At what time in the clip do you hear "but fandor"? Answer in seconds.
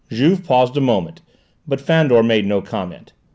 1.67-2.23